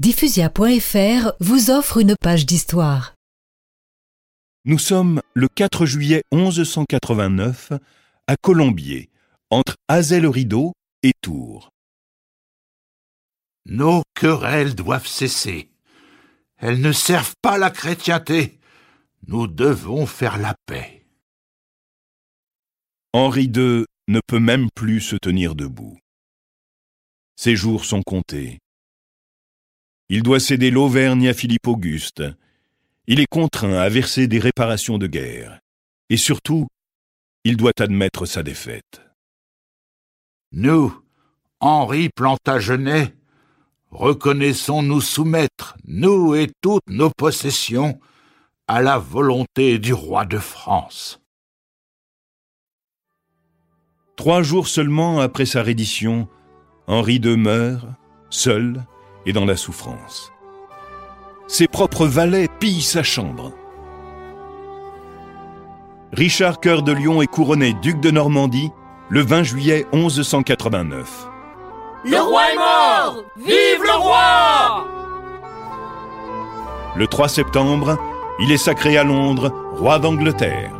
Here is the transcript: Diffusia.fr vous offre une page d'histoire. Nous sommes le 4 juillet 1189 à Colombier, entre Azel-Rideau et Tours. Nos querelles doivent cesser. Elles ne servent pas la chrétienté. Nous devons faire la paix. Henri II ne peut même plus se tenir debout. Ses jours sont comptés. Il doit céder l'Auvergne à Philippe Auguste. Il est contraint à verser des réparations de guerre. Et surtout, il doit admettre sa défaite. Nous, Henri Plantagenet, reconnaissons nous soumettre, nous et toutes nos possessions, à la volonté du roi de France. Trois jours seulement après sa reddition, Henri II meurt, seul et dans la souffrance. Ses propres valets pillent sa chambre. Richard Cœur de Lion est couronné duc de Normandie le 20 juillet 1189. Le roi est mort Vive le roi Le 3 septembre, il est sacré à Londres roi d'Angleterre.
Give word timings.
Diffusia.fr 0.00 1.32
vous 1.40 1.70
offre 1.70 1.98
une 1.98 2.14
page 2.20 2.46
d'histoire. 2.46 3.16
Nous 4.64 4.78
sommes 4.78 5.20
le 5.34 5.48
4 5.48 5.86
juillet 5.86 6.22
1189 6.32 7.72
à 8.28 8.36
Colombier, 8.36 9.10
entre 9.50 9.74
Azel-Rideau 9.88 10.74
et 11.02 11.14
Tours. 11.20 11.70
Nos 13.66 14.04
querelles 14.14 14.76
doivent 14.76 15.08
cesser. 15.08 15.68
Elles 16.58 16.80
ne 16.80 16.92
servent 16.92 17.34
pas 17.42 17.58
la 17.58 17.70
chrétienté. 17.70 18.60
Nous 19.26 19.48
devons 19.48 20.06
faire 20.06 20.38
la 20.38 20.54
paix. 20.66 21.04
Henri 23.12 23.46
II 23.46 23.84
ne 24.06 24.20
peut 24.28 24.38
même 24.38 24.68
plus 24.76 25.00
se 25.00 25.16
tenir 25.16 25.56
debout. 25.56 25.98
Ses 27.34 27.56
jours 27.56 27.84
sont 27.84 28.02
comptés. 28.04 28.60
Il 30.10 30.22
doit 30.22 30.40
céder 30.40 30.70
l'Auvergne 30.70 31.28
à 31.28 31.34
Philippe 31.34 31.66
Auguste. 31.66 32.22
Il 33.06 33.20
est 33.20 33.26
contraint 33.26 33.74
à 33.74 33.88
verser 33.90 34.26
des 34.26 34.38
réparations 34.38 34.96
de 34.96 35.06
guerre. 35.06 35.60
Et 36.08 36.16
surtout, 36.16 36.66
il 37.44 37.58
doit 37.58 37.72
admettre 37.78 38.24
sa 38.24 38.42
défaite. 38.42 39.02
Nous, 40.52 40.94
Henri 41.60 42.08
Plantagenet, 42.08 43.14
reconnaissons 43.90 44.82
nous 44.82 45.02
soumettre, 45.02 45.76
nous 45.84 46.34
et 46.34 46.50
toutes 46.62 46.88
nos 46.88 47.10
possessions, 47.10 48.00
à 48.66 48.80
la 48.80 48.98
volonté 48.98 49.78
du 49.78 49.92
roi 49.92 50.24
de 50.24 50.38
France. 50.38 51.20
Trois 54.16 54.42
jours 54.42 54.68
seulement 54.68 55.20
après 55.20 55.46
sa 55.46 55.62
reddition, 55.62 56.28
Henri 56.86 57.16
II 57.16 57.36
meurt, 57.36 57.86
seul 58.30 58.84
et 59.28 59.32
dans 59.32 59.44
la 59.44 59.56
souffrance. 59.56 60.32
Ses 61.46 61.68
propres 61.68 62.06
valets 62.06 62.48
pillent 62.58 62.80
sa 62.82 63.02
chambre. 63.02 63.52
Richard 66.12 66.60
Cœur 66.60 66.82
de 66.82 66.92
Lion 66.92 67.20
est 67.20 67.26
couronné 67.26 67.74
duc 67.74 68.00
de 68.00 68.10
Normandie 68.10 68.70
le 69.10 69.20
20 69.20 69.42
juillet 69.42 69.86
1189. 69.92 71.28
Le 72.04 72.18
roi 72.18 72.42
est 72.52 72.56
mort 72.56 73.24
Vive 73.36 73.82
le 73.82 73.98
roi 73.98 74.86
Le 76.96 77.06
3 77.06 77.28
septembre, 77.28 77.98
il 78.40 78.50
est 78.50 78.56
sacré 78.56 78.96
à 78.96 79.04
Londres 79.04 79.52
roi 79.74 79.98
d'Angleterre. 79.98 80.77